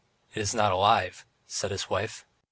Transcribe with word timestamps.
"It 0.33 0.39
is 0.39 0.55
not 0.55 0.71
alive," 0.71 1.27
said 1.45 1.69
his 1.69 1.87
wife. 1.87 2.25